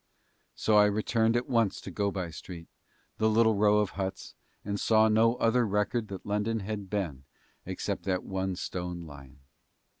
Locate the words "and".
4.65-4.79